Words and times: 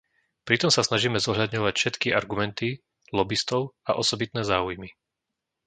Pritom 0.49 0.71
sa 0.73 0.81
snažíme 0.89 1.19
zohľadňovať 1.27 1.73
všetky 1.77 2.07
argumenty, 2.19 2.67
lobistov 3.17 3.61
a 3.87 3.91
osobitné 4.03 4.41
záujmy. 4.51 4.89